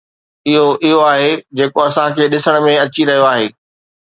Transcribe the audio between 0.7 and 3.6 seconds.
اھو آھي جيڪو اسان کي ڏسڻ ۾ اچي رھيو آھي.